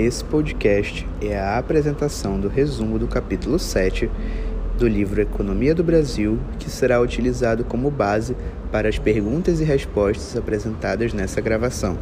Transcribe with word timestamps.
Esse 0.00 0.24
podcast 0.24 1.06
é 1.20 1.38
a 1.38 1.58
apresentação 1.58 2.40
do 2.40 2.48
resumo 2.48 2.98
do 2.98 3.06
capítulo 3.06 3.58
7 3.58 4.10
do 4.78 4.88
livro 4.88 5.20
Economia 5.20 5.74
do 5.74 5.84
Brasil, 5.84 6.40
que 6.58 6.70
será 6.70 6.98
utilizado 6.98 7.64
como 7.64 7.90
base 7.90 8.34
para 8.72 8.88
as 8.88 8.98
perguntas 8.98 9.60
e 9.60 9.64
respostas 9.64 10.34
apresentadas 10.38 11.12
nessa 11.12 11.42
gravação. 11.42 11.98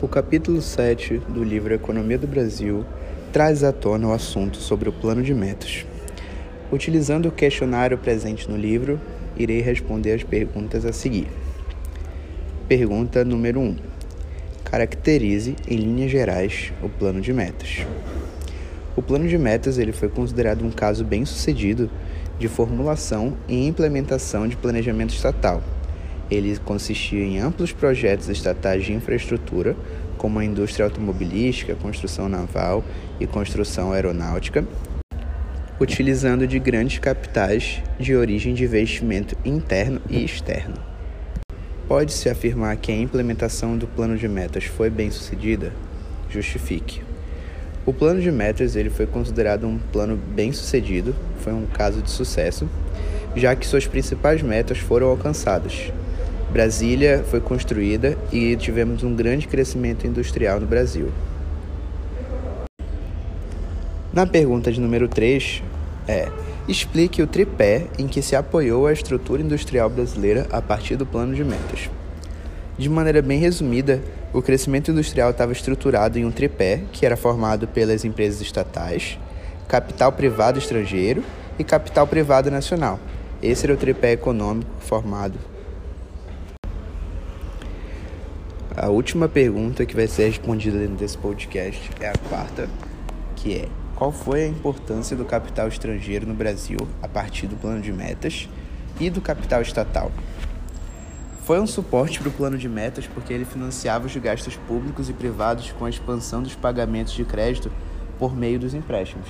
O 0.00 0.08
capítulo 0.08 0.62
7 0.62 1.18
do 1.28 1.44
livro 1.44 1.74
Economia 1.74 2.16
do 2.16 2.26
Brasil 2.26 2.82
traz 3.30 3.62
à 3.62 3.72
tona 3.72 4.08
o 4.08 4.12
assunto 4.14 4.56
sobre 4.56 4.88
o 4.88 4.92
plano 4.92 5.22
de 5.22 5.34
metas. 5.34 5.84
Utilizando 6.72 7.26
o 7.26 7.32
questionário 7.32 7.98
presente 7.98 8.50
no 8.50 8.56
livro, 8.56 8.98
irei 9.36 9.60
responder 9.60 10.14
as 10.14 10.22
perguntas 10.22 10.86
a 10.86 10.94
seguir. 10.94 11.28
Pergunta 12.66 13.22
número 13.26 13.60
1. 13.60 13.76
Caracterize, 14.64 15.54
em 15.68 15.76
linhas 15.76 16.10
gerais, 16.10 16.72
o 16.82 16.88
plano 16.88 17.20
de 17.20 17.30
metas. 17.30 17.84
O 18.96 19.02
plano 19.02 19.28
de 19.28 19.36
metas 19.36 19.76
ele 19.76 19.92
foi 19.92 20.08
considerado 20.08 20.64
um 20.64 20.70
caso 20.70 21.04
bem 21.04 21.26
sucedido 21.26 21.90
de 22.38 22.48
formulação 22.48 23.36
e 23.46 23.66
implementação 23.66 24.48
de 24.48 24.56
planejamento 24.56 25.12
estatal. 25.12 25.62
Ele 26.30 26.56
consistia 26.56 27.22
em 27.22 27.38
amplos 27.38 27.70
projetos 27.70 28.30
estatais 28.30 28.82
de 28.82 28.94
infraestrutura, 28.94 29.76
como 30.16 30.38
a 30.38 30.44
indústria 30.44 30.86
automobilística, 30.86 31.74
construção 31.74 32.30
naval 32.30 32.82
e 33.20 33.26
construção 33.26 33.92
aeronáutica, 33.92 34.66
utilizando 35.78 36.46
de 36.46 36.58
grandes 36.58 36.98
capitais 36.98 37.82
de 38.00 38.16
origem 38.16 38.54
de 38.54 38.64
investimento 38.64 39.36
interno 39.44 40.00
e 40.08 40.24
externo. 40.24 40.93
Pode-se 41.86 42.30
afirmar 42.30 42.76
que 42.78 42.90
a 42.90 42.96
implementação 42.96 43.76
do 43.76 43.86
plano 43.86 44.16
de 44.16 44.26
metas 44.26 44.64
foi 44.64 44.88
bem 44.88 45.10
sucedida? 45.10 45.70
Justifique. 46.30 47.02
O 47.84 47.92
plano 47.92 48.22
de 48.22 48.32
metas 48.32 48.74
ele 48.74 48.88
foi 48.88 49.06
considerado 49.06 49.66
um 49.66 49.78
plano 49.78 50.16
bem 50.16 50.50
sucedido, 50.50 51.14
foi 51.40 51.52
um 51.52 51.66
caso 51.66 52.00
de 52.00 52.10
sucesso, 52.10 52.66
já 53.36 53.54
que 53.54 53.66
suas 53.66 53.86
principais 53.86 54.40
metas 54.40 54.78
foram 54.78 55.08
alcançadas. 55.08 55.92
Brasília 56.50 57.22
foi 57.28 57.40
construída 57.40 58.16
e 58.32 58.56
tivemos 58.56 59.02
um 59.02 59.14
grande 59.14 59.46
crescimento 59.46 60.06
industrial 60.06 60.58
no 60.58 60.66
Brasil. 60.66 61.12
Na 64.10 64.26
pergunta 64.26 64.72
de 64.72 64.80
número 64.80 65.06
3 65.06 65.62
é: 66.08 66.28
explique 66.66 67.22
o 67.22 67.26
tripé 67.26 67.88
em 67.98 68.08
que 68.08 68.22
se 68.22 68.34
apoiou 68.34 68.86
a 68.86 68.92
estrutura 68.92 69.42
industrial 69.42 69.90
brasileira 69.90 70.46
a 70.50 70.62
partir 70.62 70.96
do 70.96 71.04
plano 71.04 71.34
de 71.34 71.44
metas. 71.44 71.90
De 72.78 72.88
maneira 72.88 73.20
bem 73.20 73.38
resumida, 73.38 74.02
o 74.32 74.42
crescimento 74.42 74.90
industrial 74.90 75.30
estava 75.30 75.52
estruturado 75.52 76.18
em 76.18 76.24
um 76.24 76.30
tripé 76.30 76.82
que 76.92 77.06
era 77.06 77.16
formado 77.16 77.68
pelas 77.68 78.04
empresas 78.04 78.40
estatais, 78.40 79.18
capital 79.68 80.10
privado 80.10 80.58
estrangeiro 80.58 81.22
e 81.58 81.62
capital 81.62 82.06
privado 82.06 82.50
nacional. 82.50 82.98
Esse 83.42 83.66
era 83.66 83.74
o 83.74 83.76
tripé 83.76 84.12
econômico 84.12 84.70
formado. 84.80 85.38
A 88.76 88.88
última 88.88 89.28
pergunta 89.28 89.86
que 89.86 89.94
vai 89.94 90.08
ser 90.08 90.26
respondida 90.26 90.78
dentro 90.78 90.96
desse 90.96 91.16
podcast 91.16 91.90
é 92.00 92.08
a 92.08 92.14
quarta, 92.28 92.68
que 93.36 93.54
é: 93.54 93.68
qual 93.94 94.10
foi 94.10 94.44
a 94.44 94.48
importância 94.48 95.16
do 95.16 95.24
capital 95.24 95.68
estrangeiro 95.68 96.26
no 96.26 96.34
Brasil 96.34 96.78
a 97.02 97.08
partir 97.08 97.46
do 97.46 97.56
plano 97.56 97.80
de 97.80 97.92
metas 97.92 98.48
e 98.98 99.08
do 99.08 99.20
capital 99.20 99.62
estatal. 99.62 100.10
Foi 101.44 101.60
um 101.60 101.66
suporte 101.66 102.20
para 102.20 102.28
o 102.28 102.32
plano 102.32 102.56
de 102.56 102.68
metas 102.68 103.06
porque 103.06 103.32
ele 103.32 103.44
financiava 103.44 104.06
os 104.06 104.16
gastos 104.16 104.56
públicos 104.56 105.10
e 105.10 105.12
privados 105.12 105.72
com 105.72 105.84
a 105.84 105.90
expansão 105.90 106.42
dos 106.42 106.54
pagamentos 106.54 107.12
de 107.12 107.24
crédito 107.24 107.70
por 108.18 108.34
meio 108.34 108.58
dos 108.58 108.72
empréstimos. 108.74 109.28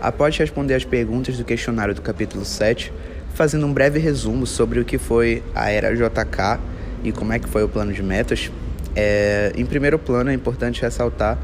Após 0.00 0.36
responder 0.36 0.74
as 0.74 0.84
perguntas 0.84 1.36
do 1.36 1.44
questionário 1.44 1.94
do 1.94 2.02
capítulo 2.02 2.44
7, 2.44 2.92
fazendo 3.34 3.66
um 3.66 3.72
breve 3.72 3.98
resumo 3.98 4.46
sobre 4.46 4.80
o 4.80 4.84
que 4.84 4.98
foi 4.98 5.42
a 5.54 5.70
era 5.70 5.94
JK 5.94 6.60
e 7.02 7.12
como 7.12 7.32
é 7.32 7.38
que 7.38 7.48
foi 7.48 7.62
o 7.64 7.68
plano 7.68 7.92
de 7.92 8.02
metas, 8.02 8.50
é, 8.94 9.52
em 9.56 9.64
primeiro 9.64 9.98
plano 9.98 10.30
é 10.30 10.34
importante 10.34 10.82
ressaltar 10.82 11.38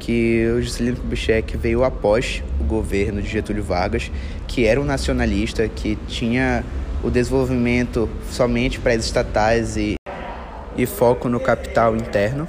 que 0.00 0.46
o 0.56 0.62
Juscelino 0.62 0.96
Kubitschek 0.96 1.56
veio 1.56 1.84
após 1.84 2.42
o 2.58 2.64
governo 2.64 3.22
de 3.22 3.28
Getúlio 3.28 3.62
Vargas, 3.62 4.10
que 4.48 4.66
era 4.66 4.80
um 4.80 4.84
nacionalista, 4.84 5.68
que 5.68 5.96
tinha 6.08 6.64
o 7.04 7.10
desenvolvimento 7.10 8.08
somente 8.30 8.80
para 8.80 8.94
as 8.94 9.04
estatais 9.04 9.76
e, 9.76 9.94
e 10.76 10.86
foco 10.86 11.28
no 11.28 11.38
capital 11.38 11.94
interno. 11.94 12.48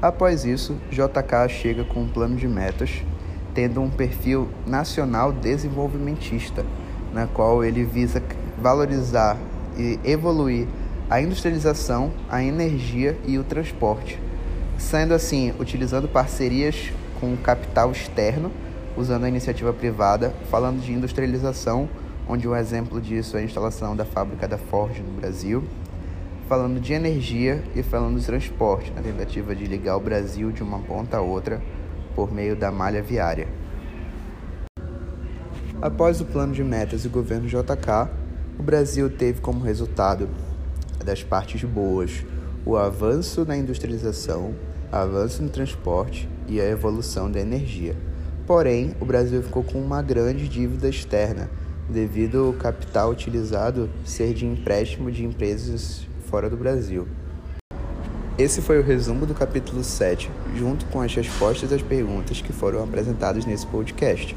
Após 0.00 0.44
isso, 0.44 0.76
JK 0.90 1.48
chega 1.48 1.84
com 1.84 2.02
um 2.02 2.08
plano 2.08 2.36
de 2.36 2.46
metas, 2.46 3.02
tendo 3.52 3.82
um 3.82 3.90
perfil 3.90 4.48
nacional 4.64 5.32
desenvolvimentista, 5.32 6.64
na 7.12 7.26
qual 7.26 7.64
ele 7.64 7.82
visa 7.82 8.22
valorizar 8.56 9.36
e 9.76 9.98
evoluir 10.04 10.68
a 11.10 11.20
industrialização, 11.20 12.12
a 12.30 12.42
energia 12.42 13.16
e 13.26 13.38
o 13.38 13.44
transporte 13.44 14.27
sendo 14.78 15.12
assim, 15.12 15.52
utilizando 15.58 16.08
parcerias 16.08 16.92
com 17.20 17.36
capital 17.36 17.90
externo, 17.90 18.50
usando 18.96 19.24
a 19.24 19.28
iniciativa 19.28 19.72
privada, 19.72 20.32
falando 20.50 20.80
de 20.80 20.92
industrialização, 20.92 21.88
onde 22.28 22.48
um 22.48 22.54
exemplo 22.54 23.00
disso 23.00 23.36
é 23.36 23.40
a 23.40 23.42
instalação 23.42 23.96
da 23.96 24.04
fábrica 24.04 24.46
da 24.46 24.56
Ford 24.56 24.96
no 24.98 25.20
Brasil, 25.20 25.64
falando 26.48 26.80
de 26.80 26.92
energia 26.92 27.62
e 27.74 27.82
falando 27.82 28.18
de 28.18 28.24
transporte, 28.24 28.92
na 28.92 29.02
tentativa 29.02 29.54
de 29.54 29.66
ligar 29.66 29.96
o 29.96 30.00
Brasil 30.00 30.52
de 30.52 30.62
uma 30.62 30.78
ponta 30.78 31.18
a 31.18 31.20
outra 31.20 31.60
por 32.14 32.32
meio 32.32 32.54
da 32.54 32.70
malha 32.70 33.02
viária. 33.02 33.48
Após 35.82 36.20
o 36.20 36.24
plano 36.24 36.52
de 36.52 36.64
metas 36.64 37.02
do 37.02 37.10
governo 37.10 37.46
JK, 37.46 38.10
o 38.58 38.62
Brasil 38.62 39.10
teve 39.10 39.40
como 39.40 39.62
resultado 39.62 40.28
das 41.04 41.22
partes 41.22 41.62
boas 41.62 42.24
o 42.68 42.76
avanço 42.76 43.46
na 43.46 43.56
industrialização, 43.56 44.54
avanço 44.92 45.42
no 45.42 45.48
transporte 45.48 46.28
e 46.46 46.60
a 46.60 46.68
evolução 46.68 47.32
da 47.32 47.40
energia. 47.40 47.96
Porém, 48.46 48.94
o 49.00 49.06
Brasil 49.06 49.42
ficou 49.42 49.64
com 49.64 49.80
uma 49.80 50.02
grande 50.02 50.46
dívida 50.46 50.86
externa, 50.86 51.48
devido 51.88 52.44
ao 52.44 52.52
capital 52.52 53.10
utilizado 53.10 53.88
ser 54.04 54.34
de 54.34 54.44
empréstimo 54.44 55.10
de 55.10 55.24
empresas 55.24 56.06
fora 56.26 56.50
do 56.50 56.58
Brasil. 56.58 57.08
Esse 58.36 58.60
foi 58.60 58.78
o 58.78 58.84
resumo 58.84 59.24
do 59.24 59.32
capítulo 59.32 59.82
7, 59.82 60.30
junto 60.54 60.84
com 60.86 61.00
as 61.00 61.14
respostas 61.14 61.72
às 61.72 61.80
perguntas 61.80 62.42
que 62.42 62.52
foram 62.52 62.84
apresentadas 62.84 63.46
nesse 63.46 63.66
podcast. 63.66 64.36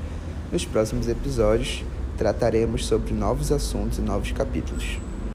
Nos 0.50 0.64
próximos 0.64 1.10
episódios, 1.10 1.84
trataremos 2.18 2.86
sobre 2.86 3.14
novos 3.14 3.52
assuntos 3.52 3.98
e 3.98 4.02
novos 4.02 4.32
capítulos. 4.32 5.02